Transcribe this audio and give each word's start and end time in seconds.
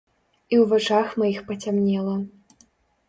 І 0.53 0.57
ў 0.61 0.63
вачах 0.71 1.13
маіх 1.23 1.39
пацямнела. 1.53 2.15